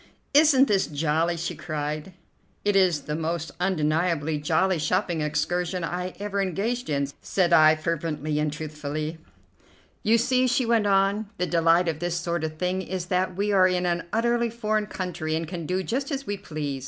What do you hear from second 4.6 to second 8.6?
shopping excursion I ever engaged in," said I, fervently and